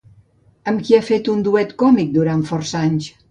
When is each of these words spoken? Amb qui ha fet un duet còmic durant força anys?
Amb 0.71 0.81
qui 0.87 0.95
ha 0.99 1.03
fet 1.09 1.29
un 1.35 1.45
duet 1.49 1.77
còmic 1.83 2.11
durant 2.17 2.43
força 2.53 2.81
anys? 2.89 3.15